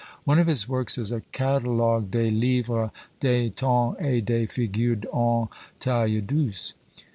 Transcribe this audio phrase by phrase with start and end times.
[0.23, 5.47] One of his works is a "Catalogue des Livres d'Estampes et de Figures en
[5.79, 6.73] Taille douce."